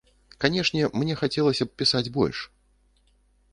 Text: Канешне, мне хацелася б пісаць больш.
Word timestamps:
Канешне, 0.45 0.81
мне 1.01 1.17
хацелася 1.19 1.63
б 1.69 1.77
пісаць 1.83 2.05
больш. 2.19 2.43